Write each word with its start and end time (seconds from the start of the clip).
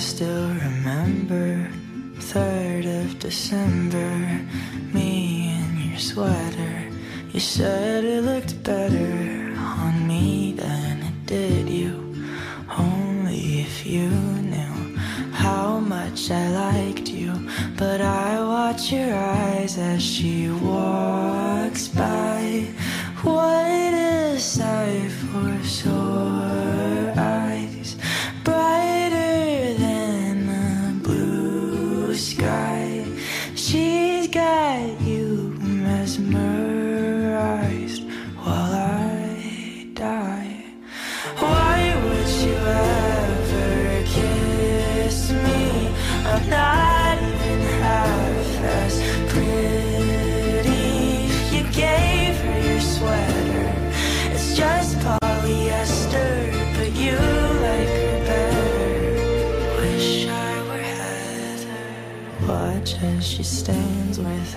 still 0.00 0.48
remember 0.48 1.68
3rd 2.16 3.04
of 3.04 3.18
December 3.18 4.40
Me 4.94 5.54
in 5.54 5.90
your 5.90 5.98
sweater. 5.98 6.88
You 7.32 7.40
said 7.40 8.04
it 8.04 8.24
looked 8.24 8.64
better 8.64 9.54
on 9.58 10.08
me 10.08 10.54
than 10.56 11.02
it 11.02 11.26
did 11.26 11.68
you. 11.68 12.16
Only 12.78 13.60
if 13.60 13.84
you 13.84 14.08
knew 14.08 14.96
how 15.32 15.80
much 15.80 16.30
I 16.30 16.48
liked 16.48 17.08
you. 17.08 17.32
But 17.76 18.00
I 18.00 18.40
watch 18.40 18.90
your 18.90 19.14
eyes 19.14 19.76
as 19.76 20.02
she 20.02 20.48
walks 20.48 21.19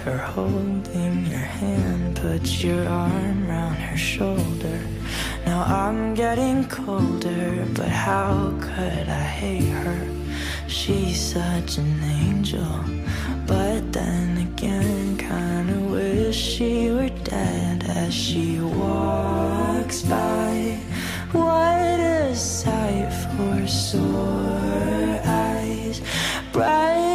her 0.03 0.17
holding 0.17 1.25
her 1.25 1.37
hand 1.37 2.17
Put 2.17 2.61
your 2.61 2.85
arm 2.87 3.47
round 3.47 3.77
her 3.77 3.97
shoulder. 3.97 4.79
Now 5.45 5.63
I'm 5.63 6.13
getting 6.13 6.67
colder 6.67 7.65
But 7.73 7.87
how 7.87 8.53
could 8.59 9.07
I 9.07 9.23
hate 9.41 9.69
her? 9.69 10.07
She's 10.67 11.21
such 11.21 11.77
an 11.77 12.03
angel. 12.03 12.75
But 13.47 13.93
then 13.93 14.37
again 14.49 15.17
Kinda 15.17 15.79
wish 15.93 16.35
she 16.35 16.91
were 16.91 17.13
dead 17.23 17.85
As 17.87 18.13
she 18.13 18.59
walks 18.59 20.01
by. 20.01 20.79
What 21.31 21.99
a 21.99 22.35
sight 22.35 23.09
for 23.31 23.67
sore 23.67 25.21
eyes. 25.23 26.01
Bright 26.51 27.12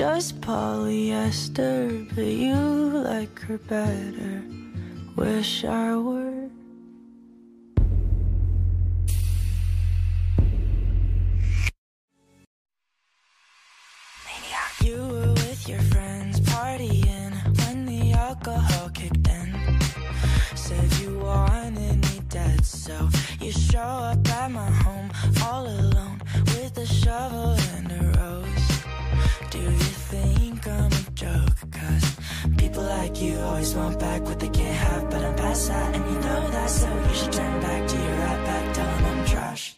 just 0.00 0.40
polyester, 0.40 2.08
but 2.14 2.24
you 2.24 2.54
like 2.54 3.38
her 3.40 3.58
better. 3.58 4.42
Wish 5.14 5.62
I 5.62 5.94
were. 5.94 6.39
like 33.10 33.22
you 33.22 33.38
always 33.40 33.74
want 33.74 33.98
back 33.98 34.22
what 34.22 34.38
they 34.38 34.48
can't 34.48 34.76
have 34.76 35.10
But 35.10 35.24
I'm 35.24 35.34
past 35.36 35.68
that. 35.68 35.94
And 35.94 36.04
you 36.10 36.18
know 36.20 36.50
that 36.50 36.70
So 36.70 36.88
you 37.08 37.14
should 37.14 37.32
turn 37.32 37.60
back 37.60 37.88
to 37.88 37.96
your 37.96 38.16
right 38.24 38.44
back 38.44 38.74
Tell 38.74 38.86
them 38.86 39.04
I'm 39.04 39.26
trash. 39.26 39.76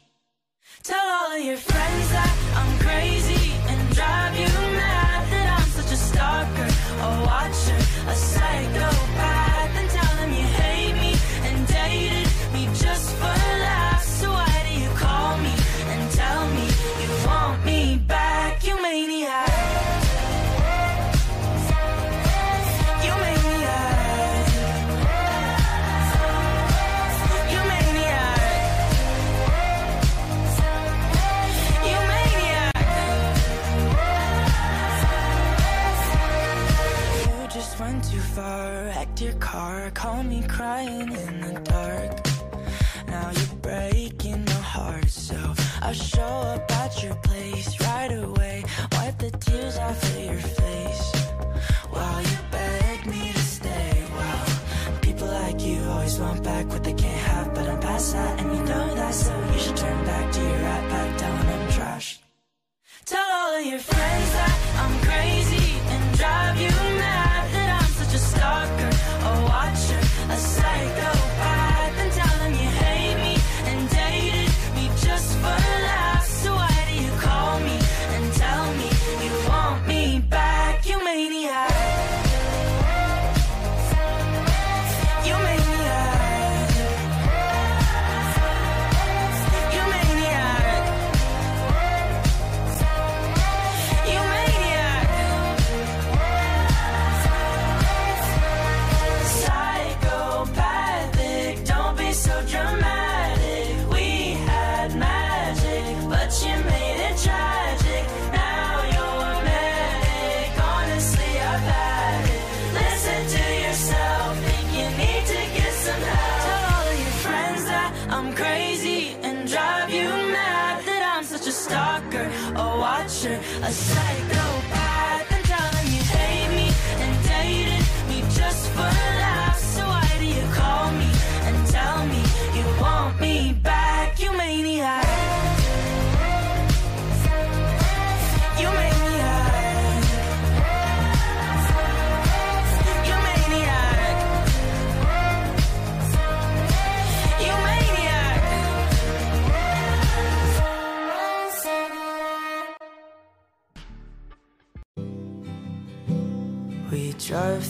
Tell 0.83 1.07
all 1.17 1.37
of 1.37 1.45
your 1.45 1.57
friends 1.57 2.09
that 2.17 2.33
I'm 2.61 2.79
crazy 2.87 3.53
And 3.71 3.95
drive 3.95 4.35
you 4.37 4.53
mad 4.81 5.31
That 5.33 5.49
I'm 5.59 5.69
such 5.79 5.93
a 5.93 6.01
stalker, 6.09 6.71
a 7.07 7.11
watcher, 7.27 7.81
a 8.09 8.15
psycho. 8.15 9.12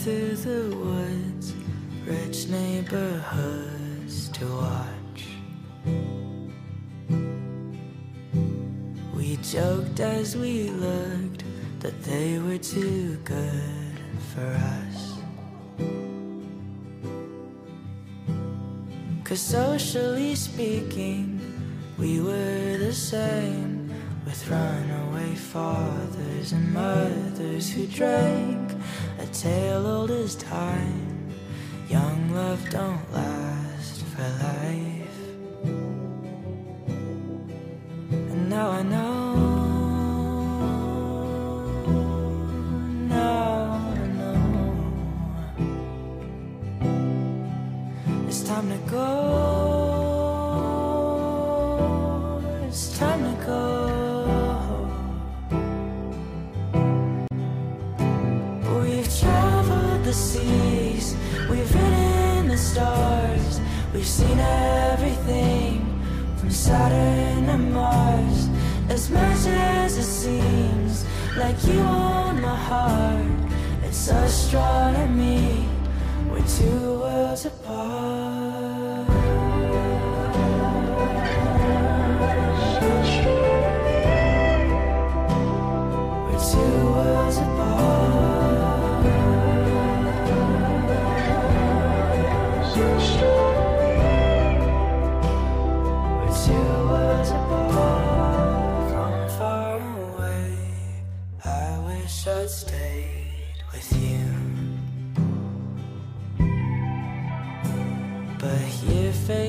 Through 0.03 0.35
the 0.35 0.75
woods, 0.75 1.53
rich 2.05 2.49
neighborhoods 2.49 4.27
to 4.27 4.45
watch. 4.45 5.23
We 9.15 9.37
joked 9.37 10.01
as 10.01 10.35
we 10.35 10.71
looked 10.71 11.45
that 11.79 12.03
they 12.03 12.37
were 12.39 12.57
too 12.57 13.15
good 13.23 13.97
for 14.33 14.45
us. 14.75 15.13
Cause 19.23 19.39
socially 19.39 20.35
speaking, 20.35 21.39
we 21.97 22.19
were 22.19 22.77
the 22.77 22.91
same 22.91 23.89
with 24.25 24.49
runaway 24.49 25.33
fathers 25.35 26.51
and 26.51 26.73
mothers 26.73 27.71
who 27.71 27.87
drank 27.87 28.62
tale 29.33 29.87
old 29.87 30.11
as 30.11 30.35
time. 30.35 31.33
Young 31.89 32.33
love 32.33 32.69
don't 32.69 33.11
last 33.11 33.42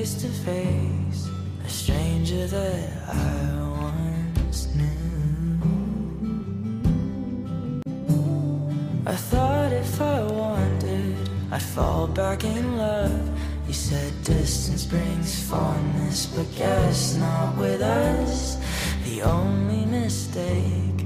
face 0.05 0.21
to 0.21 0.27
face, 0.27 1.29
a 1.65 1.69
stranger 1.69 2.45
that 2.45 2.89
I 3.07 3.17
once 3.81 4.67
knew. 4.75 5.57
I 9.07 9.15
thought 9.15 9.73
if 9.73 9.99
I 9.99 10.21
wanted, 10.21 11.15
I'd 11.51 11.61
fall 11.61 12.05
back 12.05 12.43
in 12.43 12.77
love. 12.77 13.29
You 13.67 13.73
said 13.73 14.13
distance 14.23 14.85
brings 14.85 15.41
fondness, 15.49 16.27
but 16.27 16.45
guess 16.55 17.15
not 17.15 17.57
with 17.57 17.81
us. 17.81 18.57
The 19.05 19.23
only 19.23 19.85
mistake 19.87 20.99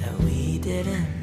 that 0.00 0.18
we 0.24 0.58
didn't 0.58 1.19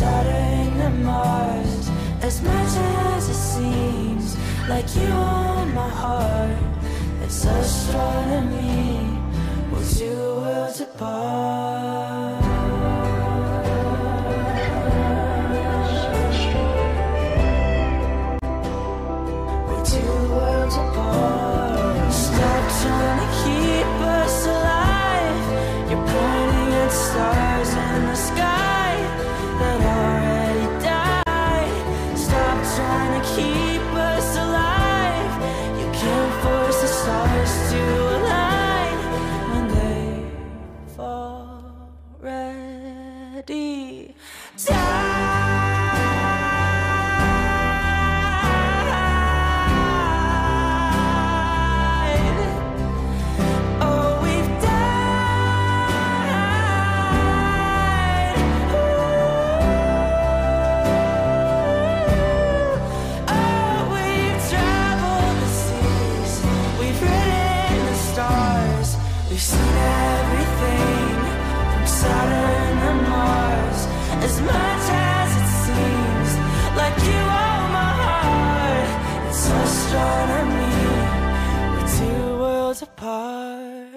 Saturn 0.00 0.78
to 0.78 0.90
Mars. 1.04 1.90
As 2.22 2.40
much 2.40 2.74
as 3.12 3.28
it 3.28 3.34
seems 3.34 4.34
like 4.66 4.88
you 4.96 5.02
own 5.02 5.74
my 5.74 5.90
heart, 5.90 6.56
it's 7.22 7.44
astronomy. 7.44 9.20
We're 9.70 9.84
two 9.98 10.16
worlds 10.40 10.80
apart. 10.80 11.89
Seen 69.40 69.76
everything 70.18 71.14
from 71.72 71.86
Saturn 71.86 72.72
to 72.84 72.92
Mars. 73.08 73.80
As 74.26 74.36
much 74.42 74.86
as 75.16 75.30
it 75.40 75.48
seems 75.64 76.30
like 76.76 76.96
you 77.08 77.20
my 77.78 77.90
heart, 78.02 78.90
it's 79.28 79.48
astronomy. 79.64 80.76
We're 81.72 81.90
two 81.98 82.38
worlds 82.38 82.82
apart. 82.82 83.88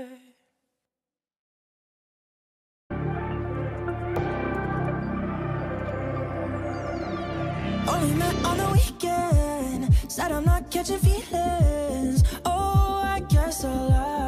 Only 7.92 8.14
met 8.16 8.36
on 8.46 8.58
weekend. 8.72 9.94
Said 10.08 10.32
I'm 10.32 10.46
not 10.46 10.72
catching 10.72 11.00
feelings. 11.00 12.24
Oh, 12.46 13.02
I 13.16 13.20
guess 13.28 13.66
I 13.66 13.74
lied. 13.74 14.23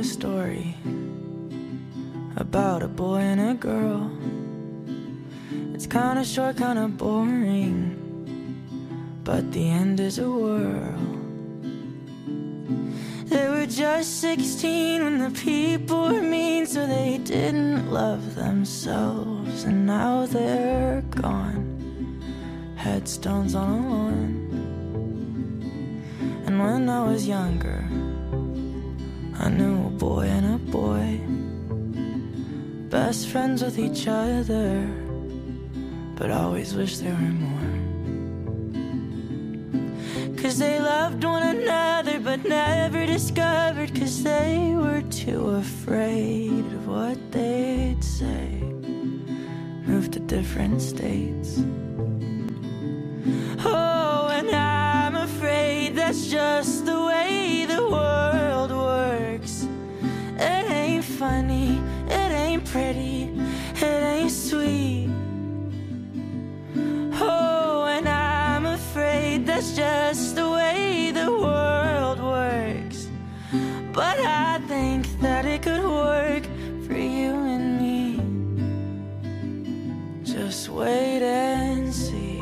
A 0.00 0.02
story 0.02 0.74
about 2.36 2.82
a 2.82 2.88
boy 2.88 3.18
and 3.18 3.38
a 3.38 3.52
girl. 3.52 4.10
It's 5.74 5.86
kinda 5.86 6.24
short, 6.24 6.56
kinda 6.56 6.88
boring, 6.88 7.76
but 9.24 9.52
the 9.52 9.68
end 9.68 10.00
is 10.00 10.18
a 10.18 10.30
whirl. 10.30 11.04
They 13.26 13.46
were 13.50 13.66
just 13.66 14.20
16 14.20 15.04
when 15.04 15.18
the 15.18 15.32
people 15.32 16.00
were 16.08 16.22
mean, 16.22 16.64
so 16.64 16.86
they 16.86 17.18
didn't 17.18 17.92
love 17.92 18.34
themselves, 18.34 19.64
and 19.64 19.84
now 19.84 20.24
they're 20.24 21.02
gone. 21.10 21.62
Headstones 22.76 23.54
on 23.54 23.68
a 23.78 23.80
lawn. 23.90 24.32
And 26.46 26.58
when 26.58 26.88
I 26.88 27.00
was 27.04 27.28
younger, 27.28 27.79
I 29.42 29.48
knew 29.48 29.86
a 29.86 29.90
boy 29.90 30.26
and 30.26 30.54
a 30.54 30.58
boy, 30.58 31.18
best 32.90 33.28
friends 33.28 33.62
with 33.62 33.78
each 33.78 34.06
other, 34.06 34.86
but 36.14 36.30
always 36.30 36.74
wish 36.74 36.98
there 36.98 37.14
were 37.14 37.36
more. 37.48 37.80
Cause 40.36 40.58
they 40.58 40.78
loved 40.78 41.24
one 41.24 41.42
another, 41.56 42.20
but 42.20 42.44
never 42.44 43.06
discovered, 43.06 43.94
cause 43.98 44.22
they 44.22 44.74
were 44.76 45.00
too 45.08 45.48
afraid 45.52 46.66
of 46.76 46.86
what 46.86 47.18
they'd 47.32 48.04
say. 48.04 48.60
Moved 49.86 50.12
to 50.12 50.20
different 50.20 50.82
states. 50.82 51.62
Oh, 53.64 54.28
and 54.32 54.50
I'm 54.50 55.16
afraid 55.16 55.96
that's 55.96 56.26
just 56.26 56.89
But 73.92 74.20
I 74.20 74.60
think 74.68 75.06
that 75.20 75.44
it 75.46 75.62
could 75.62 75.82
work 75.82 76.44
for 76.86 76.94
you 76.94 77.32
and 77.54 77.80
me. 77.80 78.20
Just 80.24 80.68
wait 80.68 81.22
and 81.22 81.92
see. 81.92 82.40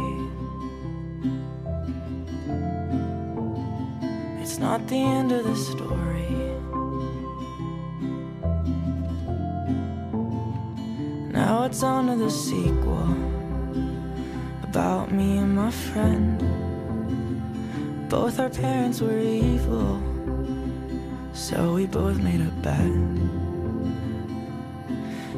It's 4.42 4.58
not 4.58 4.86
the 4.88 4.96
end 4.96 5.32
of 5.32 5.44
the 5.44 5.56
story. 5.56 6.36
Now 11.32 11.64
it's 11.64 11.82
on 11.82 12.08
to 12.08 12.16
the 12.16 12.30
sequel 12.30 13.08
about 14.64 15.10
me 15.10 15.38
and 15.38 15.56
my 15.56 15.70
friend. 15.70 16.38
Both 18.10 18.38
our 18.38 18.50
parents 18.50 19.00
were 19.00 19.18
evil, 19.18 20.02
so 21.38 21.74
we 21.74 21.86
both 21.86 22.18
made 22.18 22.40
a 22.40 22.50
bet. 22.66 22.90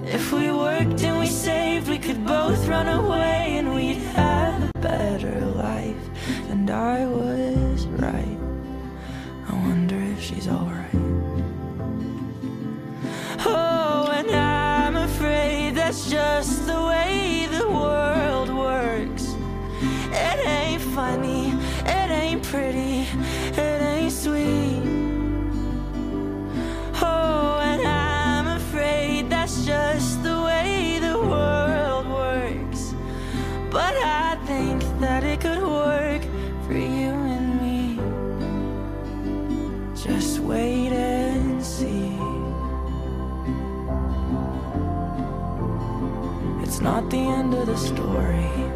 If 0.07 0.33
we 0.33 0.51
worked 0.51 1.03
and 1.05 1.21
we 1.21 1.27
saved, 1.27 1.89
we 1.89 1.99
could 1.99 2.25
both 2.27 2.67
run 2.67 2.89
away 2.89 3.59
and 3.59 3.75
we'd 3.75 3.99
have 4.17 4.71
a 4.75 4.79
better 4.79 5.39
life. 5.45 6.05
And 6.49 6.71
I 6.71 7.05
was 7.07 7.87
right. 7.87 8.39
I 9.49 9.53
wonder 9.69 9.97
if 9.97 10.23
she's 10.23 10.49
alright. 10.49 10.91
Oh, 13.45 14.11
and 14.11 14.31
I'm 14.31 14.97
afraid 14.97 15.75
that's 15.75 16.11
just 16.11 16.67
the 16.67 16.81
way 16.81 17.47
the 17.59 17.69
world 17.69 18.49
works. 18.49 19.35
It 20.13 20.47
ain't 20.47 20.83
funny, 20.97 21.53
it 21.85 22.11
ain't 22.11 22.43
pretty, 22.43 23.07
it 23.53 23.83
ain't 23.83 24.13
sweet. 24.13 24.80
Just 29.71 30.23
the 30.25 30.37
way 30.43 30.99
the 30.99 31.17
world 31.33 32.07
works. 32.09 32.93
But 33.71 33.95
I 33.95 34.37
think 34.49 34.83
that 34.99 35.23
it 35.23 35.41
could 35.41 35.63
work 35.63 36.23
for 36.67 36.75
you 36.75 37.13
and 37.37 37.49
me. 37.63 37.81
Just 39.95 40.41
wait 40.41 40.93
and 40.93 41.63
see. 41.63 42.19
It's 46.65 46.81
not 46.81 47.09
the 47.09 47.23
end 47.39 47.55
of 47.55 47.67
the 47.67 47.77
story. 47.77 48.70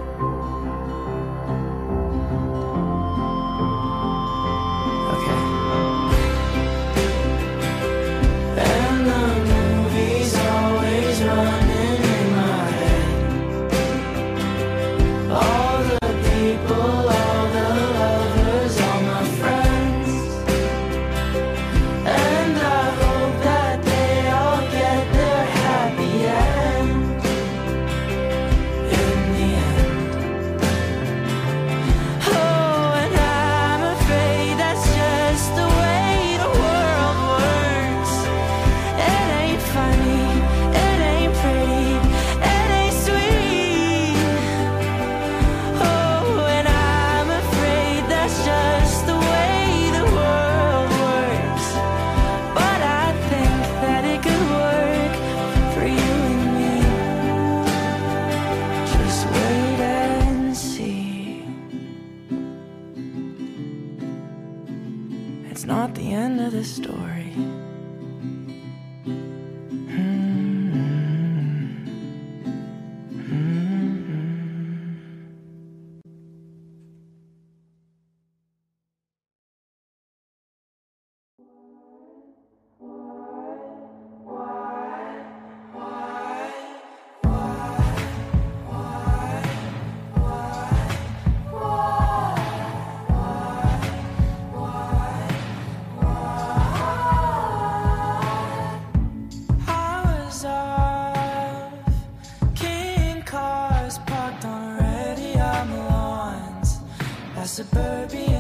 By 107.63 108.34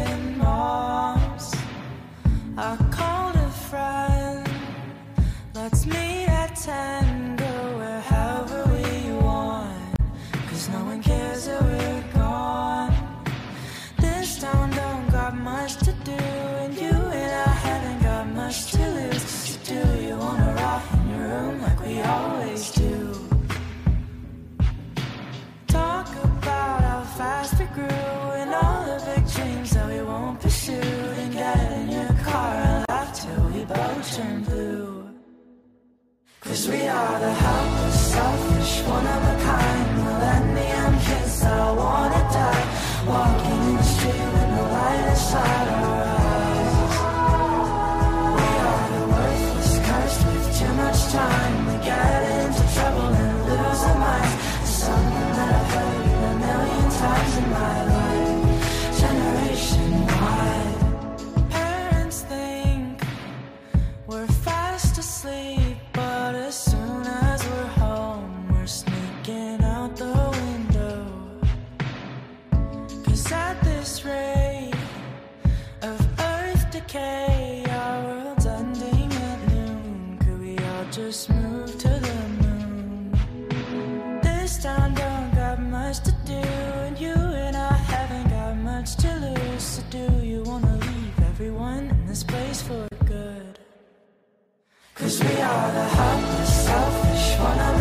selfish, 38.87 39.24
decay, 76.95 77.65
our 77.71 78.03
world's 78.05 78.47
ending 78.47 79.13
at 79.13 79.53
noon. 79.53 80.19
Could 80.21 80.41
we 80.41 80.59
all 80.59 80.85
just 80.91 81.31
move 81.31 81.77
to 81.79 81.89
the 81.89 82.19
moon? 82.43 84.21
This 84.23 84.63
town 84.63 84.95
don't 84.95 85.35
got 85.35 85.61
much 85.61 86.01
to 86.01 86.13
do, 86.25 86.43
and 86.87 86.99
you 86.99 87.15
and 87.15 87.57
I 87.57 87.73
haven't 87.95 88.31
got 88.31 88.57
much 88.57 88.97
to 88.97 89.11
lose. 89.27 89.63
So 89.63 89.83
do 89.91 90.07
you 90.23 90.43
wanna 90.43 90.77
leave 90.77 91.19
everyone 91.31 91.91
in 91.91 92.07
this 92.07 92.23
place 92.23 92.63
for 92.63 92.87
good? 93.07 93.59
Cause 94.95 95.23
we 95.23 95.35
are 95.41 95.73
the 95.73 95.87
helpless, 95.99 96.67
selfish, 96.67 97.39
one 97.41 97.74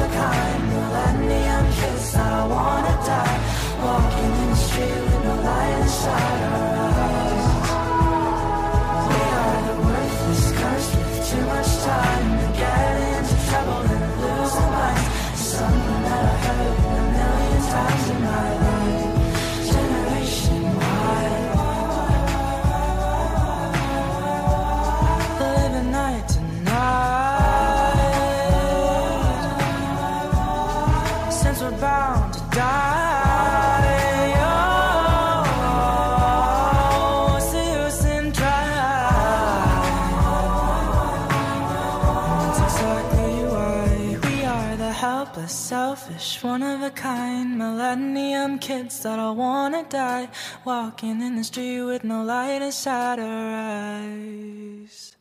die, 49.94 50.28
walking 50.66 51.22
in 51.22 51.36
the 51.36 51.44
street 51.44 51.84
with 51.84 52.04
no 52.04 52.24
light 52.24 52.64
inside 52.64 53.20
our 53.20 53.50
eyes. 54.02 55.16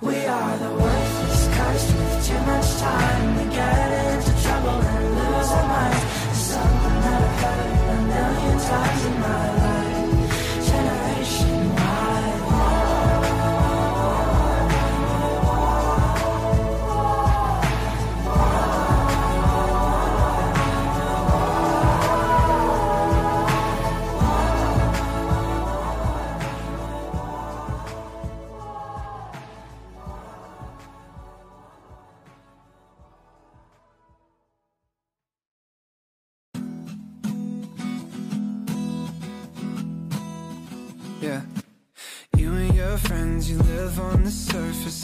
We 0.00 0.16
are 0.26 0.56
the 0.58 0.70
worthless, 0.70 1.48
cursed 1.56 1.92
with 1.98 2.26
too 2.28 2.40
much 2.50 2.68
time. 2.78 3.26
We 3.36 3.44
get 3.52 3.88
into 4.12 4.32
trouble 4.44 4.80
and 4.94 5.06
lose 5.18 5.50
our 5.58 5.66
minds. 5.74 6.02
Something 6.38 6.98
that 7.04 7.22
I've 7.26 7.40
heard 7.42 7.94
a 7.94 7.98
million 8.12 8.56
times 8.70 9.04
in 9.06 9.14
my 9.20 9.26
life. 9.26 9.55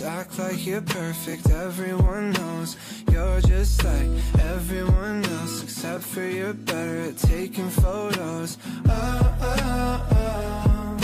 Act 0.02 0.38
like 0.38 0.64
you're 0.66 0.80
perfect. 0.82 1.50
Everyone 1.50 2.32
knows 2.32 2.76
you're 3.10 3.40
just 3.40 3.84
like 3.84 4.08
everyone 4.40 5.24
else, 5.24 5.62
except 5.62 6.02
for 6.04 6.22
you're 6.24 6.54
better 6.54 7.00
at 7.08 7.16
taking 7.18 7.68
photos. 7.70 8.58
Oh, 8.88 9.36
oh, 9.40 10.08
oh. 10.10 10.96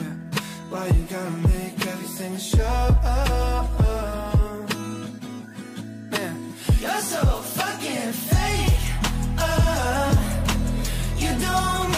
Yeah. 0.00 0.14
Why 0.70 0.86
you 0.86 1.04
gotta 1.10 1.30
make 1.48 1.86
everything 1.86 2.36
show? 2.38 2.96
Oh, 3.04 3.70
oh. 3.80 5.06
Man, 6.10 6.54
You're 6.80 7.00
so 7.00 7.20
fucking 7.58 8.12
fake. 8.12 8.84
Uh, 9.38 10.14
you 11.18 11.30
don't 11.40 11.91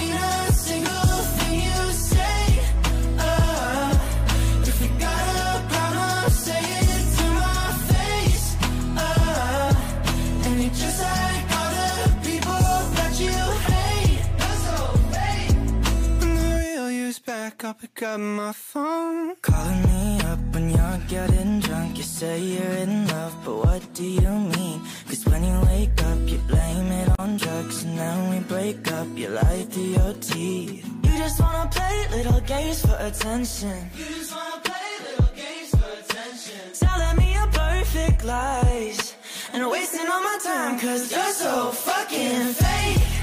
up 18.02 18.18
my 18.18 18.52
phone. 18.52 19.36
Calling 19.42 19.82
me 19.82 20.20
up 20.20 20.38
when 20.52 20.70
you're 20.70 21.00
getting 21.08 21.60
drunk. 21.60 21.96
You 21.96 22.02
say 22.02 22.40
you're 22.40 22.76
in 22.84 23.06
love, 23.08 23.36
but 23.44 23.56
what 23.56 23.82
do 23.94 24.04
you 24.04 24.30
mean? 24.30 24.80
Cause 25.06 25.24
when 25.26 25.44
you 25.44 25.60
wake 25.66 26.02
up, 26.02 26.18
you 26.26 26.38
blame 26.48 26.90
it 26.92 27.08
on 27.18 27.36
drugs. 27.36 27.84
And 27.84 27.98
then 27.98 28.30
we 28.30 28.38
break 28.48 28.90
up, 28.90 29.06
you 29.14 29.28
lie 29.28 29.66
through 29.70 29.92
your 29.98 30.12
teeth. 30.14 30.84
You 31.04 31.12
just 31.18 31.40
wanna 31.40 31.70
play 31.70 32.06
little 32.10 32.40
games 32.40 32.80
for 32.84 32.96
attention. 32.98 33.76
You 33.96 34.04
just 34.06 34.34
wanna 34.34 34.60
play 34.62 34.90
little 35.06 35.32
games 35.36 35.70
for 35.70 35.90
attention. 36.00 36.62
Telling 36.72 37.16
me 37.16 37.34
your 37.34 37.46
perfect 37.48 38.24
lies. 38.24 39.14
And 39.52 39.70
wasting 39.70 40.08
all 40.08 40.22
my 40.22 40.38
time, 40.42 40.80
cause 40.80 41.12
you're 41.12 41.32
so 41.32 41.70
fucking 41.70 42.54
fake. 42.54 43.13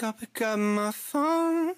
You's 0.00 0.06
I'll 0.06 0.12
pick 0.12 0.42
up 0.42 0.58
my 0.58 0.90
phone. 0.92 1.74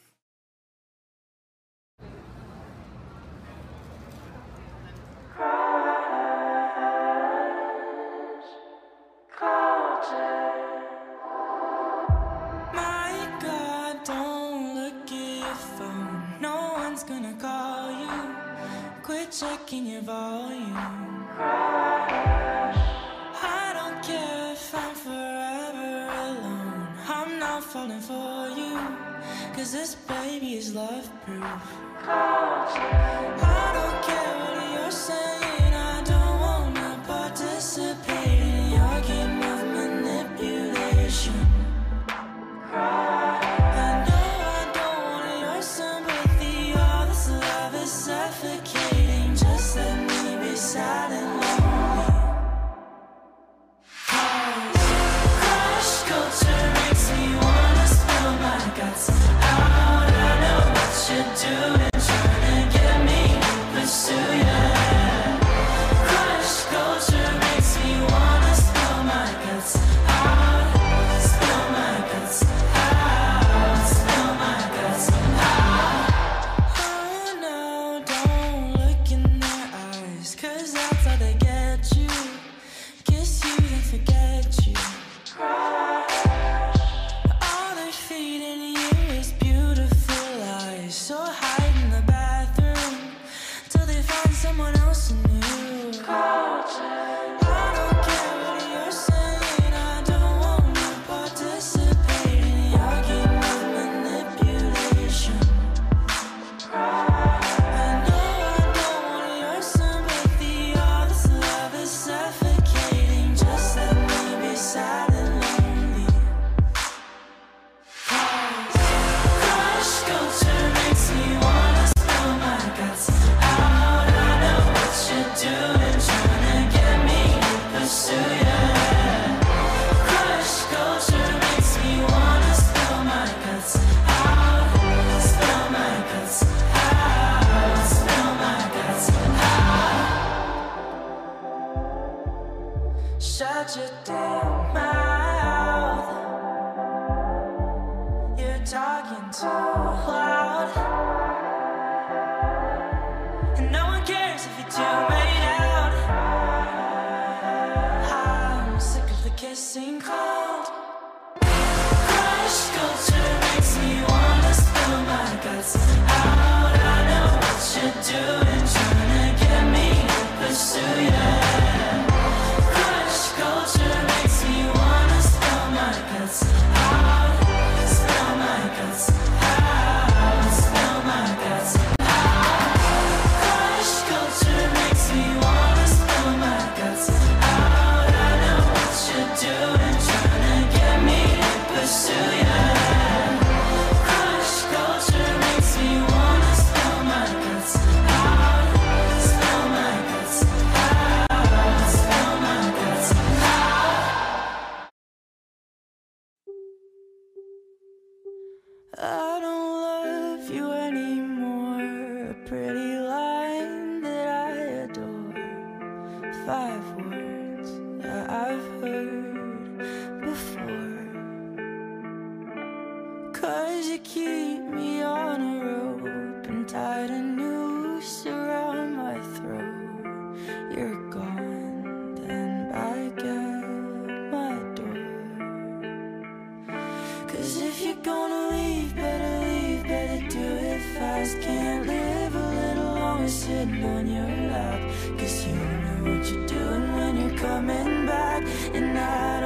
was 243.22 243.32
sitting 243.32 243.84
on 243.84 244.06
your 244.06 244.26
lap. 244.50 244.80
Cause 245.16 245.46
you 245.46 245.54
know 245.54 245.98
what 246.02 246.28
you're 246.28 246.46
doing 246.46 246.92
when 246.94 247.20
you're 247.20 247.38
coming 247.38 248.06
back. 248.06 248.42
And 248.74 248.98
I 248.98 249.41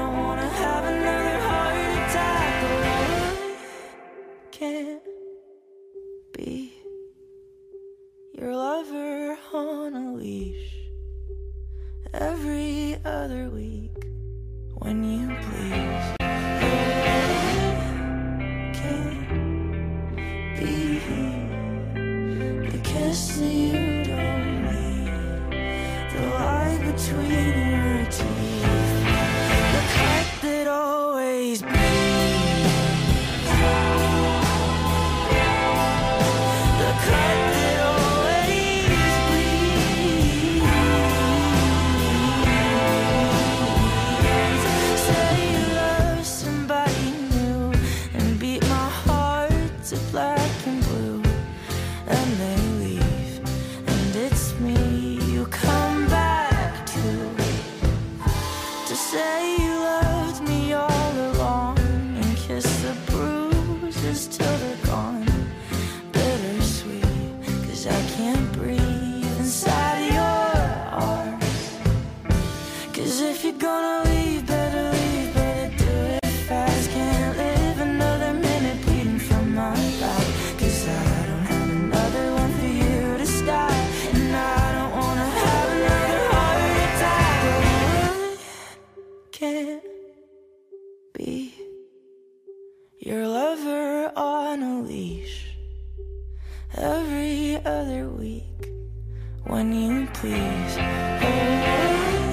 when 99.46 99.72
you 99.72 100.06
please. 100.12 100.76
Oh, 100.78 101.22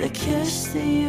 The 0.01 0.09
kiss 0.09 0.67
that 0.73 1.00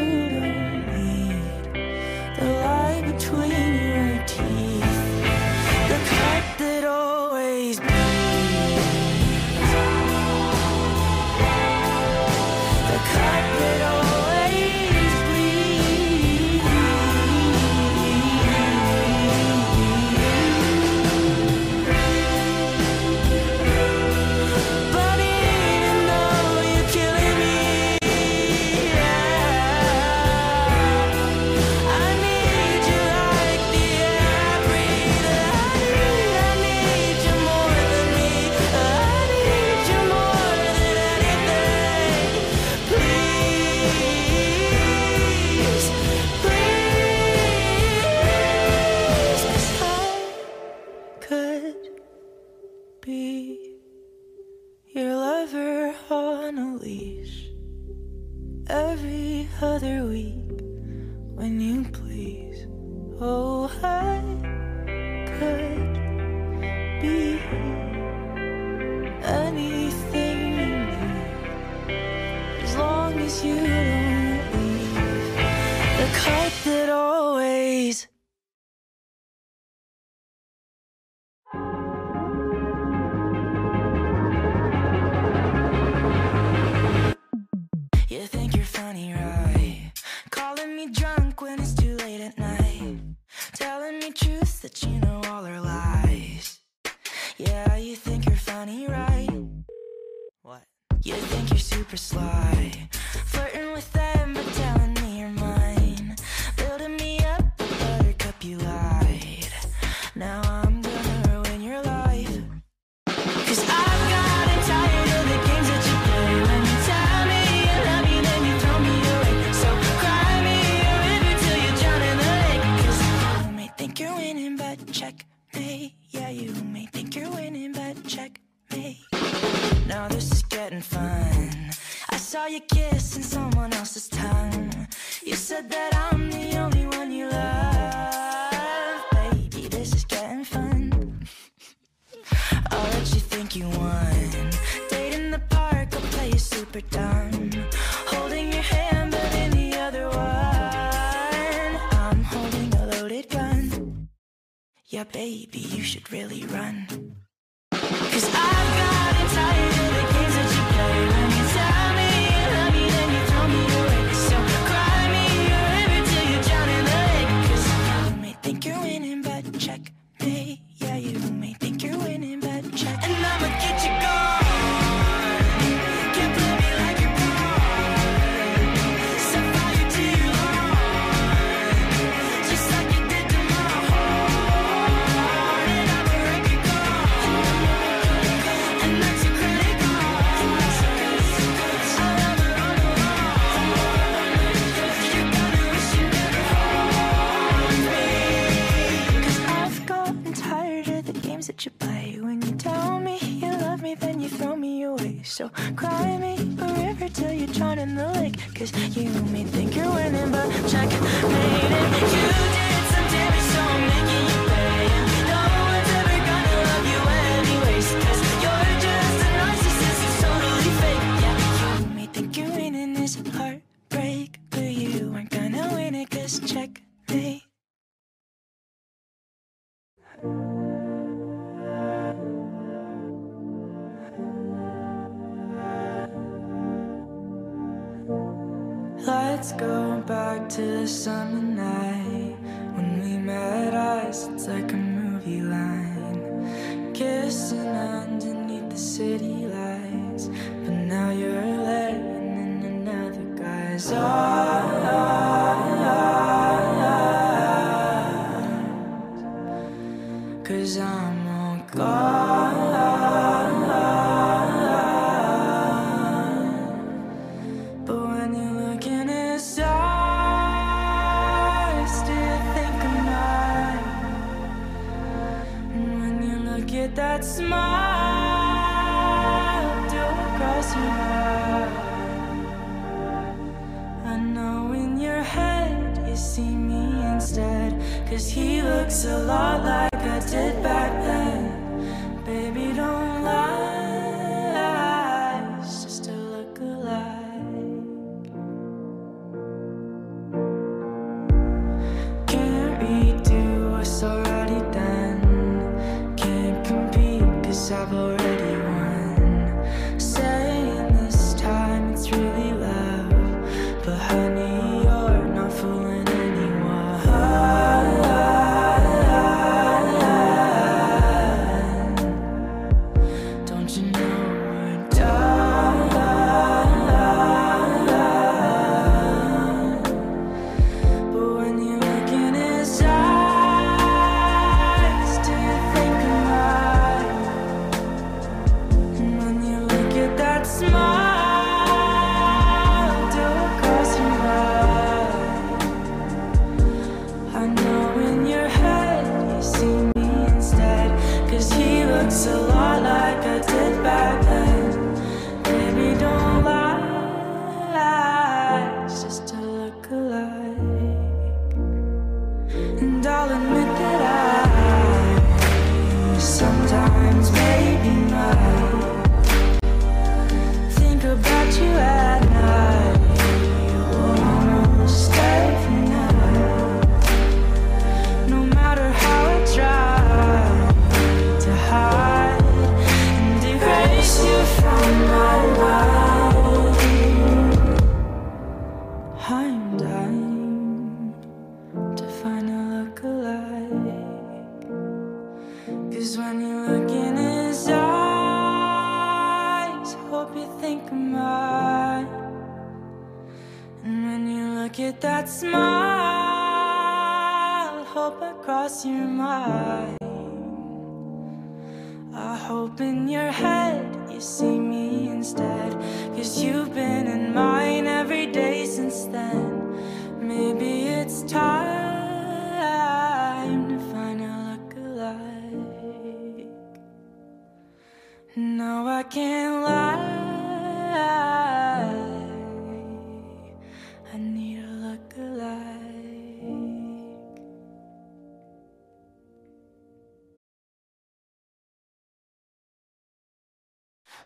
to 240.53 240.61
the 240.61 240.87
summer 240.87 241.41
night. 241.41 242.02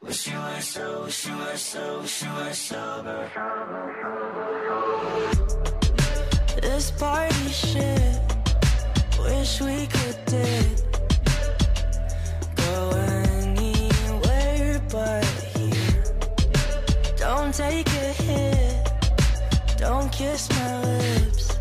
Wish 0.03 0.29
you 0.29 0.39
were 0.39 0.61
so, 0.61 1.05
wish 1.05 1.27
you 1.27 1.37
were 1.37 1.57
so, 1.57 2.01
wish 2.01 2.23
you 2.23 2.33
were 2.35 2.53
sober. 2.53 3.31
This 6.61 6.91
party 6.93 7.49
shit, 7.49 8.21
wish 9.19 9.61
we 9.61 9.87
could 9.87 10.19
dip. 10.27 10.79
Go 12.57 12.91
anywhere 13.35 14.83
but 14.91 15.25
here. 15.57 16.05
Don't 17.17 17.55
take 17.55 17.89
a 17.89 18.13
hit, 18.23 18.91
don't 19.79 20.13
kiss 20.13 20.49
my 20.51 20.83
lips. 20.83 21.59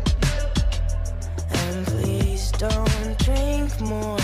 And 1.52 1.86
please 1.86 2.52
don't 2.52 3.18
drink 3.18 3.80
more. 3.80 4.15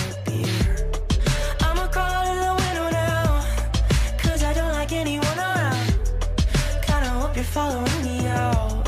following 7.52 8.02
me 8.02 8.26
out. 8.28 8.82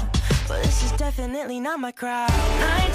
But 0.49 0.63
this 0.63 0.83
is 0.85 0.93
definitely 0.93 1.61
not 1.61 1.79
my 1.81 1.93
crowd. 1.93 2.94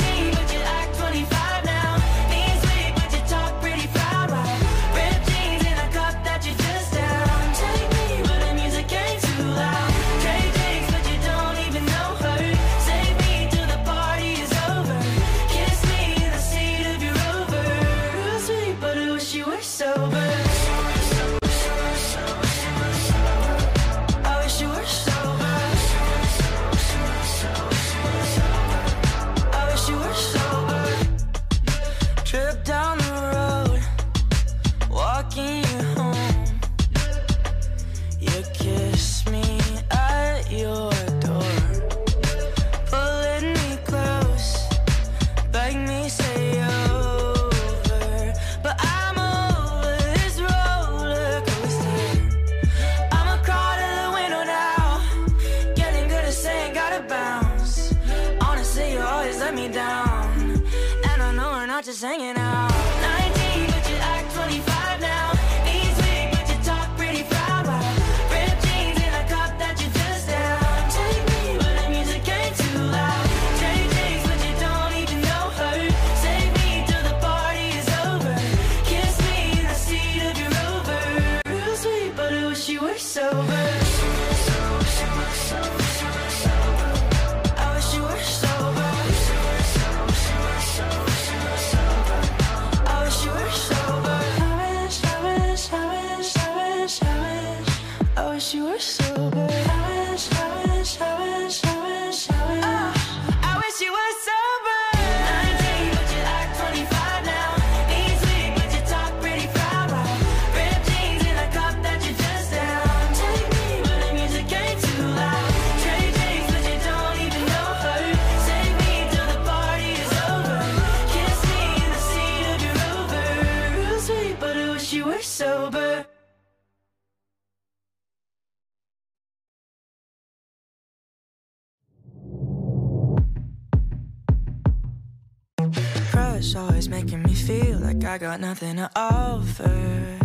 Always 136.80 137.04
making 137.04 137.22
me 137.24 137.34
feel 137.34 137.78
like 137.80 138.06
I 138.06 138.18
got 138.18 138.40
nothing 138.40 138.78
to 138.78 138.90
offer. 138.96 140.18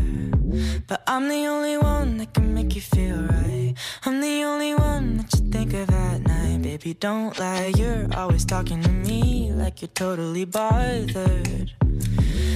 But 0.86 1.02
I'm 1.08 1.28
the 1.28 1.46
only 1.46 1.76
one 1.76 2.18
that 2.18 2.32
can 2.32 2.54
make 2.54 2.76
you 2.76 2.80
feel 2.80 3.16
right. 3.16 3.74
I'm 4.04 4.20
the 4.20 4.44
only 4.44 4.72
one 4.76 5.16
that 5.16 5.34
you 5.34 5.50
think 5.50 5.74
of 5.74 5.90
at 5.90 6.20
night. 6.20 6.62
Baby, 6.62 6.94
don't 6.94 7.36
lie. 7.40 7.72
You're 7.76 8.06
always 8.14 8.44
talking 8.44 8.80
to 8.82 8.88
me 8.88 9.50
like 9.52 9.82
you're 9.82 9.96
totally 9.96 10.44
bothered. 10.44 11.72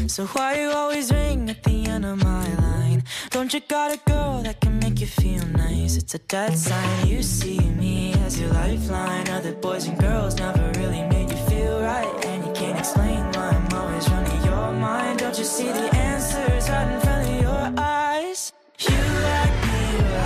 So 0.07 0.26
why 0.26 0.61
you 0.61 0.70
always 0.70 1.11
ring 1.11 1.51
at 1.51 1.64
the 1.64 1.86
end 1.86 2.05
of 2.05 2.22
my 2.22 2.55
line? 2.55 3.03
Don't 3.30 3.53
you 3.53 3.59
got 3.59 3.92
a 3.92 3.99
girl 4.09 4.42
that 4.44 4.61
can 4.61 4.78
make 4.78 5.01
you 5.01 5.09
feel 5.09 5.44
nice? 5.46 5.96
It's 5.96 6.14
a 6.14 6.20
dead 6.20 6.57
sign. 6.57 7.09
You 7.09 7.24
see 7.24 7.59
me 7.59 8.14
as 8.26 8.40
your 8.40 8.51
lifeline. 8.53 9.28
Other 9.28 9.55
boys 9.55 9.88
and 9.88 9.99
girls 9.99 10.36
never 10.36 10.70
really 10.78 11.03
made 11.03 11.32
you 11.32 11.36
feel 11.49 11.80
right, 11.80 12.38
can't 12.59 12.77
explain 12.77 13.23
why 13.35 13.51
I'm 13.51 13.73
always 13.73 14.09
running 14.11 14.45
your 14.45 14.73
mind. 14.73 15.21
Don't 15.21 15.39
you 15.39 15.45
see 15.45 15.67
the 15.67 15.95
answers 15.95 16.69
right 16.69 16.93
in 16.93 17.01
front 17.01 17.29
of 17.29 17.41
your 17.41 17.73
eyes? 17.79 18.53
You 18.81 18.99
like 19.31 19.57
me, 19.69 19.83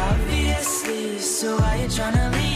obviously. 0.09 1.19
So 1.19 1.59
why 1.59 1.83
you 1.83 1.89
tryna 1.89 2.33
leave 2.33 2.52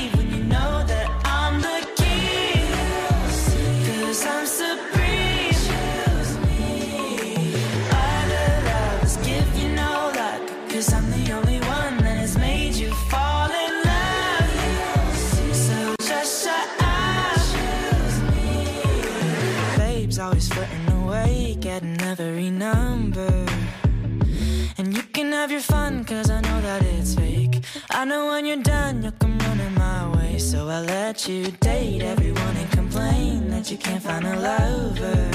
And 23.15 24.97
you 24.97 25.03
can 25.13 25.31
have 25.33 25.53
your 25.53 25.61
fun, 25.61 26.05
cause 26.05 26.29
I 26.29 26.41
know 26.41 26.61
that 26.63 26.83
it's 26.83 27.15
fake. 27.15 27.63
I 27.91 28.05
know 28.05 28.27
when 28.27 28.45
you're 28.45 28.63
done, 28.63 29.03
you'll 29.03 29.13
come 29.13 29.39
running 29.39 29.75
my 29.75 30.17
way. 30.17 30.39
So 30.39 30.69
I 30.69 30.81
let 30.81 31.29
you 31.29 31.53
date 31.61 32.03
everyone 32.03 32.57
and 32.57 32.71
complain 32.73 33.49
that 33.51 33.71
you 33.71 33.79
can't 33.79 34.03
find 34.03 34.27
a 34.27 34.37
lover. 34.41 35.31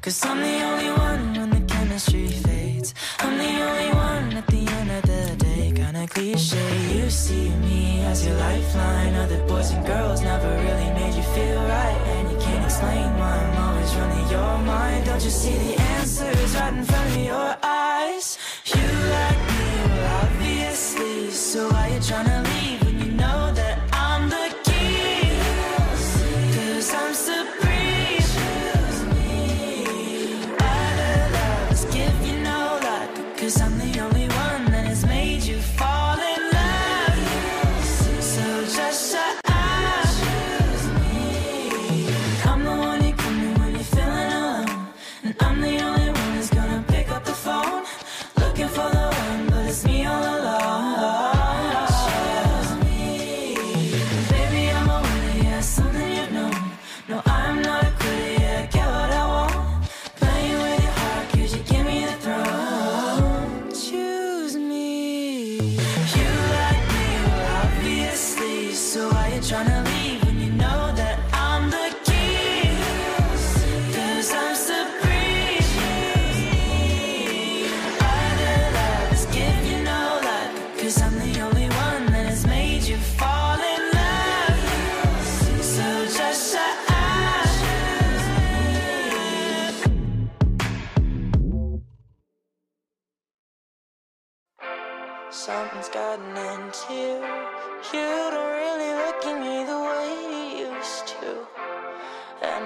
Cause 0.00 0.24
I'm 0.24 0.40
the 0.40 0.62
only 0.70 0.90
one 0.90 1.34
when 1.34 1.50
the 1.50 1.60
chemistry 1.72 2.28
fades. 2.28 2.94
I'm 3.18 3.36
the 3.36 3.52
only 3.68 3.90
one 3.94 4.32
at 4.32 4.46
the 4.46 4.66
end 4.78 4.90
of 4.90 5.02
the 5.02 5.36
day. 5.44 5.72
Kinda 5.74 6.06
cliche, 6.06 6.96
you 6.96 7.10
see 7.10 7.50
me 7.66 8.00
as 8.04 8.24
your 8.26 8.36
lifeline. 8.36 9.14
Other 9.16 9.42
boys 9.46 9.70
and 9.72 9.84
girls 9.86 10.22
never 10.22 10.48
really 10.48 10.90
made 10.98 11.14
you 11.14 11.26
feel 11.34 11.60
right. 11.76 12.00
And 12.14 12.32
you 12.32 12.38
can't 12.38 12.64
explain 12.64 13.08
why 13.18 13.67
running 13.96 14.28
your 14.30 14.58
mind. 14.58 15.06
Don't 15.06 15.22
you 15.22 15.30
see 15.30 15.56
the 15.56 15.80
answers 15.96 16.54
right 16.56 16.72
in 16.72 16.84
front 16.84 17.10
of 17.10 17.16
your 17.16 17.56
eyes? 17.62 18.38
You 18.66 18.82
like 19.16 19.40
me, 19.50 19.64
well, 19.86 20.24
obviously. 20.24 21.30
So 21.30 21.68
why 21.70 21.88
you 21.94 22.00
trying 22.00 22.26
leave 22.42 22.47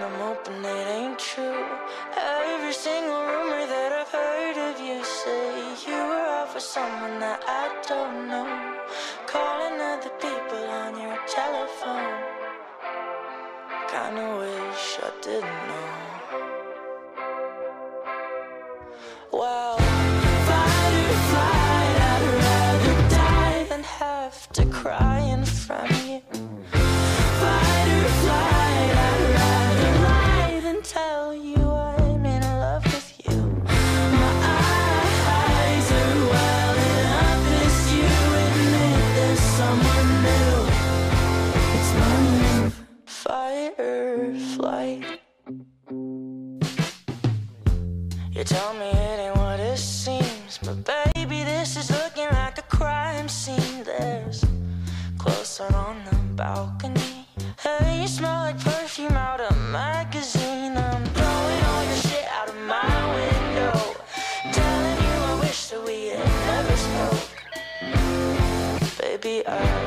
I'm 0.01 0.14
hoping 0.14 0.64
it 0.64 0.88
ain't 0.88 1.18
true. 1.18 1.66
Every 2.16 2.72
single 2.72 3.20
rumor 3.26 3.66
that 3.66 3.93
I've 3.93 4.09
heard 4.09 4.57
of 4.70 4.80
you 4.80 5.05
say 5.05 5.74
you 5.86 5.93
were 5.93 6.26
out 6.38 6.49
for 6.51 6.61
someone 6.61 7.20
that 7.20 7.45
I 7.47 7.68
don't 7.86 8.26
know. 8.26 8.49
Calling 9.26 9.78
other 9.80 10.09
people 10.18 10.64
on 10.82 10.99
your 10.99 11.18
telephone. 11.26 12.22
Kinda 13.93 14.38
wish 14.40 14.99
I 15.03 15.11
didn't 15.20 15.68
know. 15.68 15.82
You 48.43 48.47
tell 48.47 48.74
me 48.74 48.90
it 48.90 49.20
ain't 49.20 49.36
what 49.36 49.61
it 49.61 49.78
seems, 49.78 50.59
but 50.64 50.74
baby, 51.14 51.45
this 51.45 51.76
is 51.76 51.93
looking 51.93 52.28
like 52.32 52.59
a 52.59 52.62
crime 52.62 53.28
scene. 53.28 53.84
There's 53.84 54.45
closer 55.16 55.72
on 55.72 56.03
the 56.11 56.16
balcony. 56.34 57.28
Hey, 57.62 58.01
you 58.01 58.09
smell 58.09 58.40
like 58.40 58.59
perfume 58.59 59.12
out 59.12 59.40
of 59.40 59.57
a 59.57 59.61
magazine. 59.70 60.76
I'm 60.76 61.05
throwing 61.14 61.64
all 61.70 61.84
your 61.84 61.95
shit 61.95 62.26
out 62.32 62.49
of 62.49 62.57
my 62.66 63.14
window. 63.14 63.78
Telling 64.51 64.99
you 65.05 65.14
I 65.30 65.38
wish 65.38 65.68
that 65.68 65.84
we 65.86 66.09
had 66.09 66.26
never 66.51 66.76
spoke. 66.76 67.28
Baby, 68.99 69.47
I. 69.47 69.82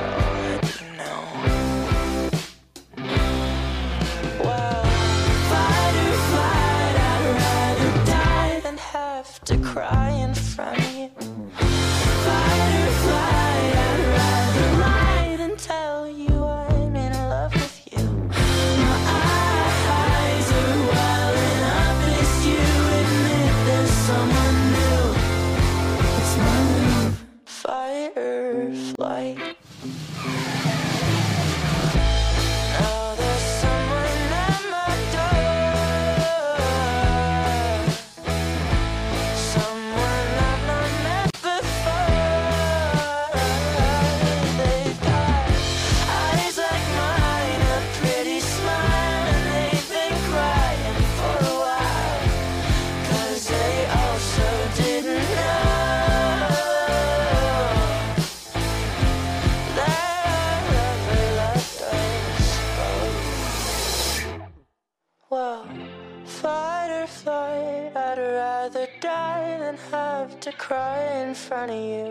front 71.46 71.70
of 71.70 71.78
you. 71.78 72.05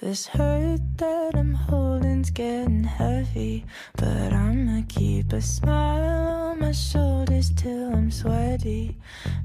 This 0.00 0.28
hurt 0.28 0.80
that 0.96 1.34
I'm 1.34 1.52
holding's 1.52 2.30
getting 2.30 2.84
heavy, 2.84 3.66
but 3.98 4.32
I'ma 4.32 4.80
keep 4.88 5.30
a 5.34 5.42
smile 5.42 6.52
on 6.52 6.60
my 6.60 6.72
shoulders 6.72 7.52
till 7.54 7.92
I'm 7.92 8.10
sweaty. 8.10 8.96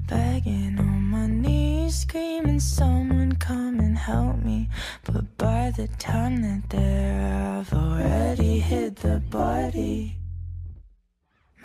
Begging 0.08 0.78
on 0.78 1.02
my 1.02 1.26
knees, 1.26 1.98
screaming, 1.98 2.58
someone 2.60 3.32
come 3.32 3.80
and 3.80 3.98
help 3.98 4.38
me. 4.38 4.70
But 5.04 5.36
by 5.36 5.72
the 5.76 5.88
time 5.98 6.40
that 6.40 6.70
there, 6.70 7.58
I've 7.58 7.74
already 7.74 8.58
hit 8.58 8.96
the 8.96 9.20
body. 9.28 10.16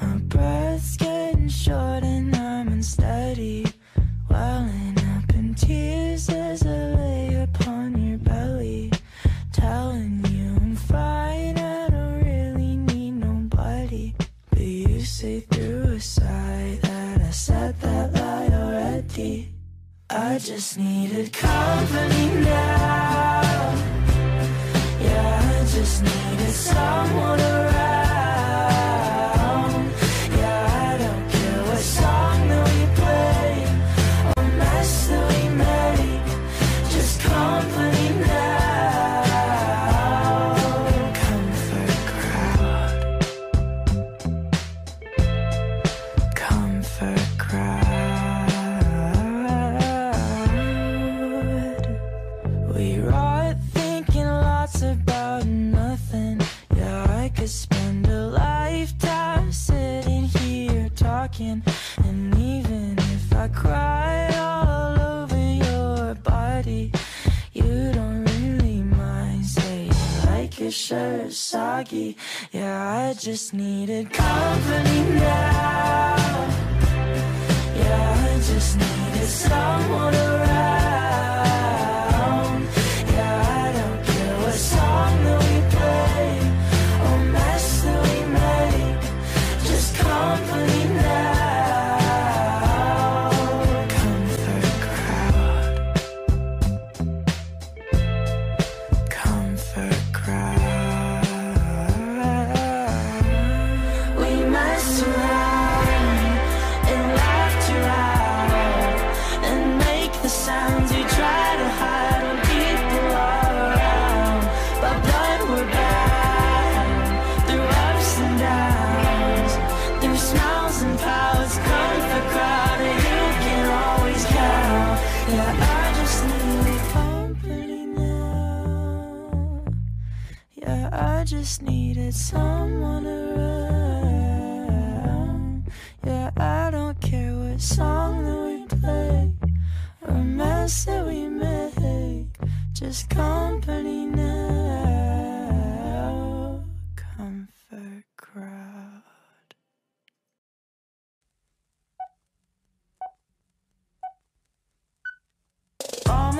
My 0.02 0.18
breath's 0.18 0.98
getting 0.98 1.48
short 1.48 2.04
and 2.04 2.36
I'm 2.36 2.68
unsteady, 2.68 3.68
welling 4.30 4.98
up 5.16 5.34
in 5.34 5.56
tears 5.56 6.28
as 6.28 6.61
said 17.46 17.74
that 17.82 18.14
lie 18.14 18.50
already. 18.54 19.52
I 20.12 20.38
just 20.38 20.78
needed 20.78 21.34
company 21.34 22.26
now. 22.46 23.74
Yeah, 25.02 25.58
I 25.58 25.66
just 25.66 26.04
needed 26.04 26.54
someone 26.54 27.40
around. 27.40 27.91
just 73.32 73.54
needed 73.54 74.12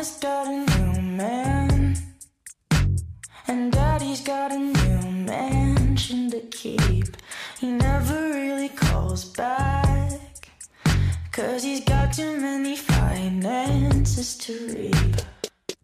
mama's 0.02 0.18
got 0.18 0.48
a 0.48 0.96
new 0.96 1.02
man, 1.02 1.96
and 3.48 3.72
daddy's 3.72 4.22
got 4.22 4.52
a 4.52 4.58
new 4.58 5.12
mansion 5.28 6.32
to 6.32 6.40
keep. 6.50 7.16
He 7.60 7.68
never 7.68 8.16
really 8.30 8.70
calls 8.70 9.26
back, 9.26 10.50
cause 11.32 11.62
he's 11.62 11.84
got 11.86 12.14
too 12.14 12.36
many 12.40 12.76
finances 12.76 14.38
to 14.40 14.54
reap. 14.74 15.18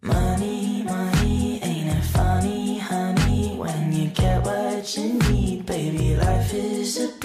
Money, 0.02 0.82
money, 0.82 1.62
ain't 1.62 1.96
it 1.96 2.04
funny, 2.06 2.78
honey? 2.78 3.54
When 3.56 3.92
you 3.92 4.08
get 4.08 4.44
what 4.44 4.96
you 4.96 5.12
need, 5.30 5.64
baby, 5.64 6.16
life 6.16 6.52
is 6.54 6.98
a 6.98 7.17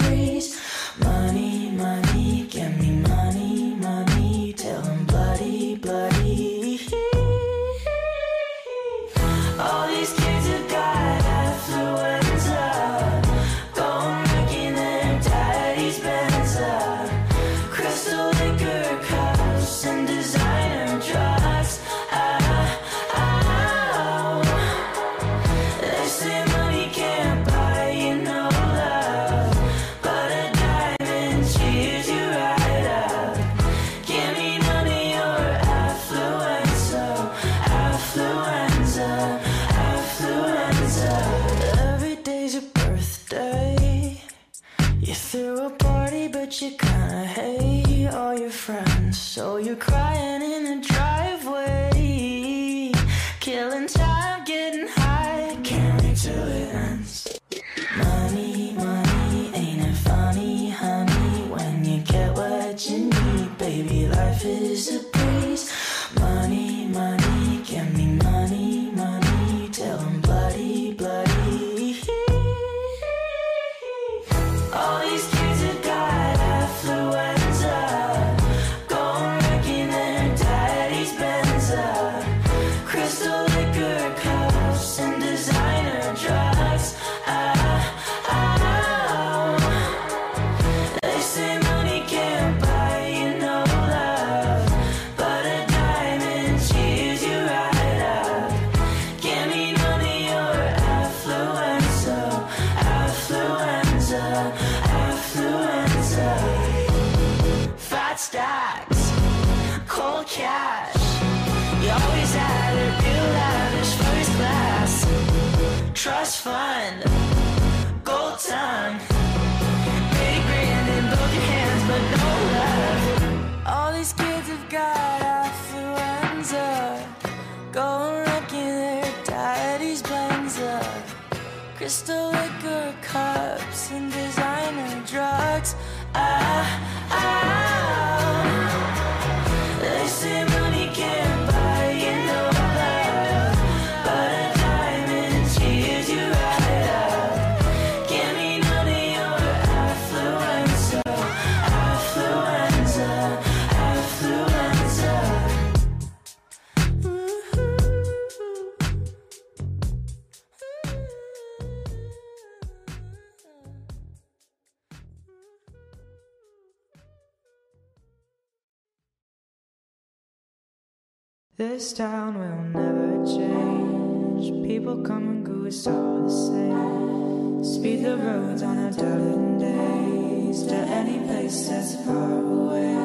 this 171.84 171.92
town 171.92 172.32
will 172.38 172.62
never 172.80 173.26
change. 173.26 174.44
People 174.66 175.02
come 175.02 175.28
and 175.28 175.44
go, 175.44 175.66
it's 175.66 175.86
all 175.86 176.22
the 176.22 176.30
same. 176.30 177.62
Speed 177.62 178.04
the 178.04 178.16
roads 178.16 178.62
on 178.62 178.78
a 178.78 178.90
darling 178.90 179.58
days 179.58 180.62
to 180.64 180.74
any 180.74 181.18
place 181.26 181.68
that's 181.68 181.94
far 182.06 182.40
away. 182.40 182.96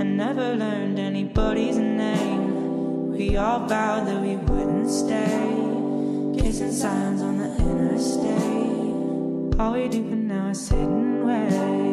I 0.00 0.04
never 0.04 0.54
learned 0.56 0.98
anybody's 0.98 1.76
name. 1.76 3.12
We 3.12 3.36
all 3.36 3.66
vowed 3.66 4.06
that 4.06 4.22
we 4.22 4.36
wouldn't 4.36 4.88
stay. 4.88 6.40
Kissing 6.40 6.72
signs 6.72 7.20
on 7.20 7.36
the 7.36 7.50
interstate. 7.68 9.60
All 9.60 9.74
we 9.74 9.88
do 9.88 10.08
for 10.08 10.16
now 10.16 10.48
is 10.48 10.66
hidden 10.70 11.20
away. 11.20 11.89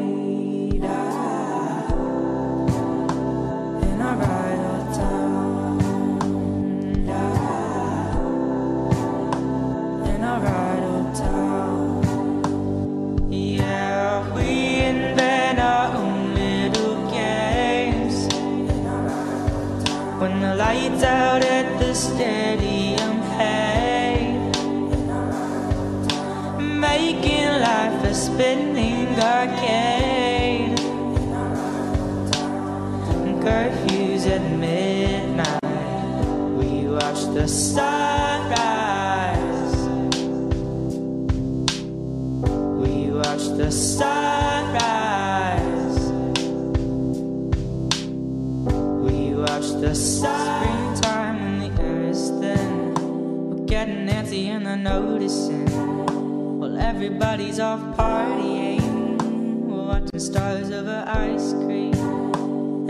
even 54.77 54.83
noticing. 54.83 56.59
Well, 56.59 56.77
everybody's 56.77 57.59
off 57.59 57.79
partying. 57.97 59.17
We're 59.65 59.87
watching 59.87 60.19
stars 60.19 60.71
over 60.71 61.03
ice 61.07 61.53
cream. 61.53 61.93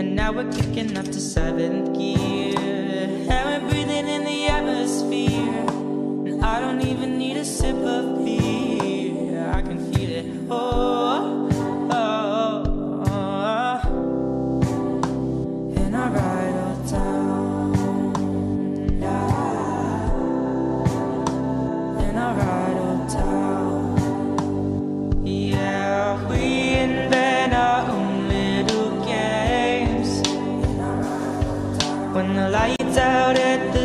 And 0.00 0.14
now 0.14 0.32
we're 0.32 0.50
kicking 0.52 0.96
up 0.96 1.06
to 1.06 1.20
seventh 1.20 1.96
gear. 1.96 2.58
And 2.58 3.62
we're 3.62 3.70
breathing 3.70 4.06
in 4.08 4.24
the 4.24 4.46
atmosphere. 4.46 5.66
And 6.28 6.44
I 6.44 6.60
don't 6.60 6.82
even 6.82 7.18
need 7.18 7.36
a 7.36 7.44
sip 7.44 7.76
of 7.76 8.24
beer. 8.24 9.50
I 9.52 9.62
can 9.62 9.92
feel 9.92 10.10
it. 10.10 10.26
Oh. 10.50 11.07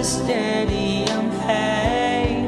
Steady 0.03 1.05
and 1.05 1.31
hay. 1.47 2.43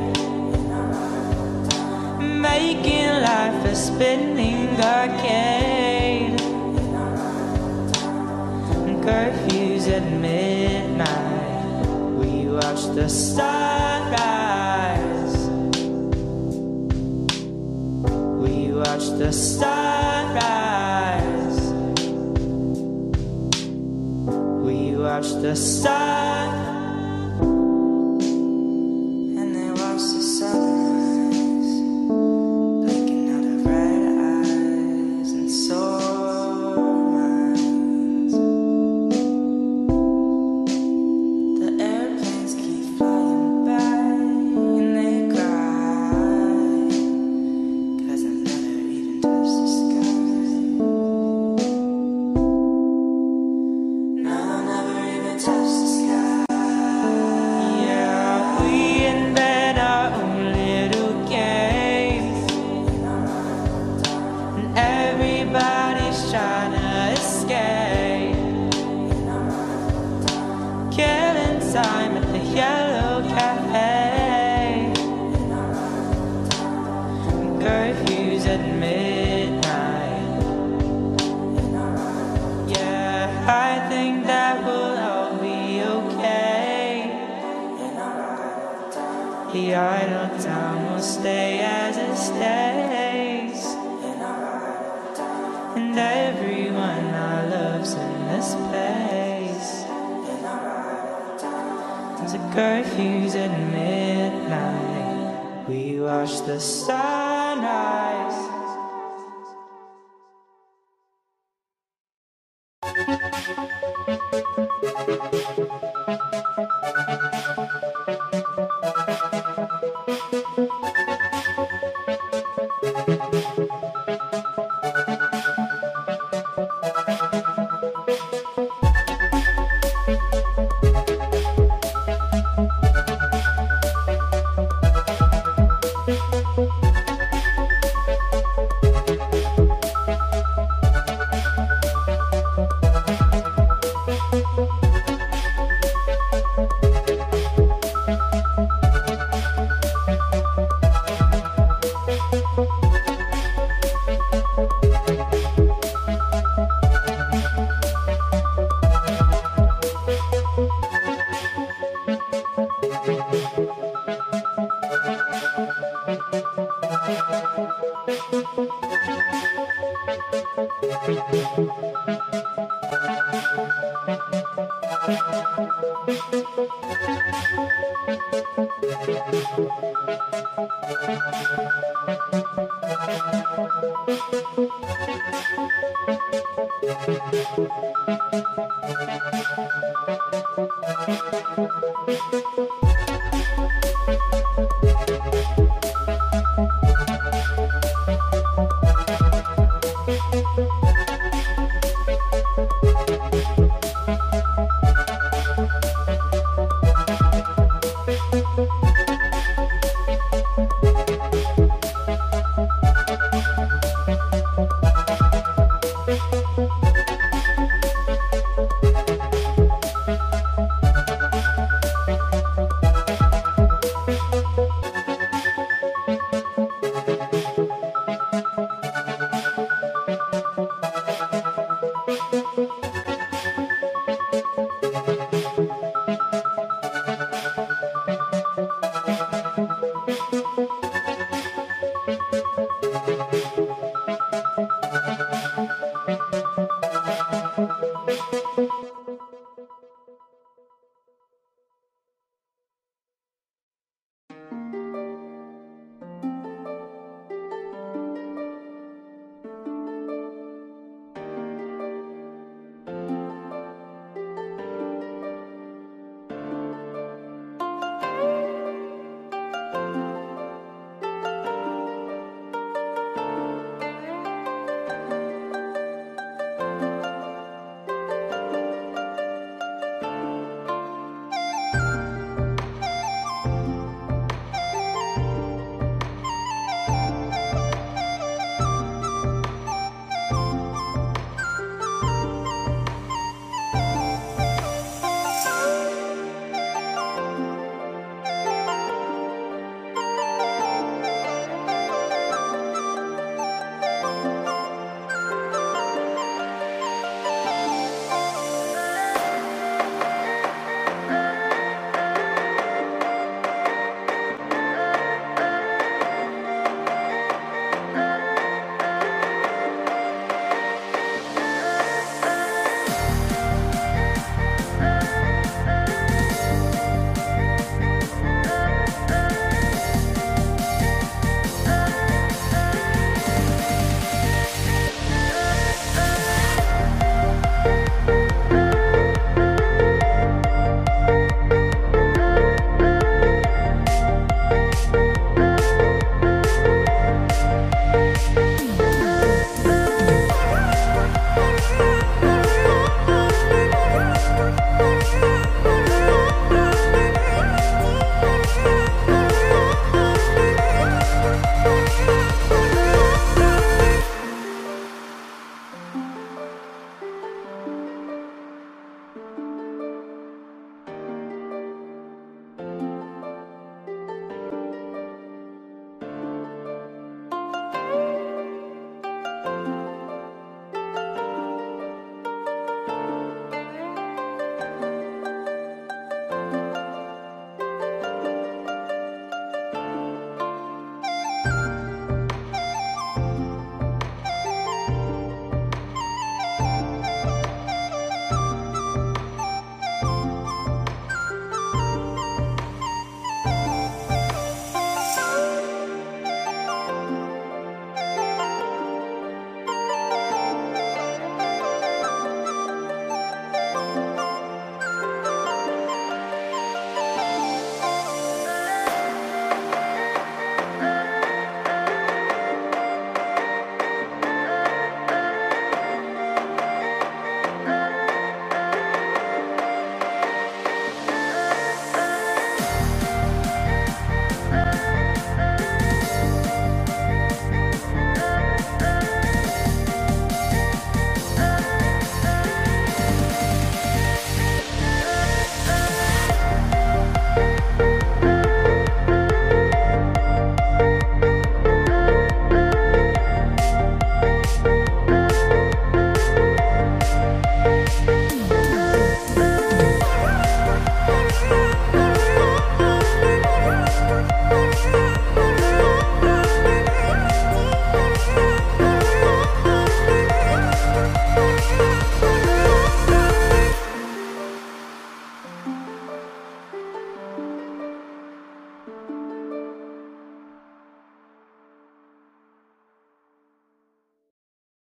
Making 2.20 3.08
life 3.22 3.64
a 3.64 3.74
spinning 3.74 4.78
arcade. 4.82 6.38
Curfews 9.06 9.88
at 9.88 10.04
midnight. 10.20 11.88
We 12.20 12.48
watch 12.50 12.84
the 12.94 13.08
sunrise. 13.08 14.18
We 18.44 18.74
watch 18.74 19.08
the 19.18 19.32
sunrise. 19.32 20.52
We 24.62 24.98
watch 24.98 25.30
the 25.42 25.56
sun 25.56 26.75